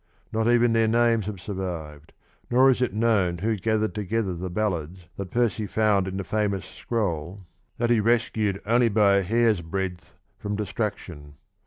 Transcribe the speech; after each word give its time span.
Not 0.33 0.49
even 0.49 0.73
their 0.73 0.87
names 0.87 1.27
have 1.27 1.39
survived, 1.39 2.11
nor 2.49 2.71
is 2.71 2.81
it 2.81 2.91
known 2.91 3.37
who 3.37 3.55
gathered 3.55 3.93
together 3.93 4.33
the 4.35 4.49
ballads 4.49 5.01
that 5.17 5.29
Percy 5.29 5.67
found 5.67 6.07
in 6.07 6.17
the 6.17 6.23
famous 6.23 6.65
scroll 6.65 7.45
that 7.77 7.91
he 7.91 7.99
rescued 7.99 8.59
only 8.65 8.89
by 8.89 9.17
a 9.17 9.23
hairsbreadth 9.23 10.15
from 10.39 10.55
destruction. 10.55 11.35